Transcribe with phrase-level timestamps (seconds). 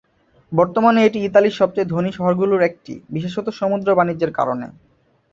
[0.51, 4.67] বর্তমানে এটি ইতালির সবচেয়ে ধনী শহরগুলোর একটি, বিশেষত সমুদ্র বাণিজ্যের কারণে।